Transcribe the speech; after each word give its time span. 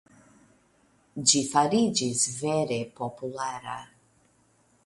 Ĝi 1.33 1.43
fariĝis 1.51 2.25
vere 2.39 2.81
populara. 3.03 3.81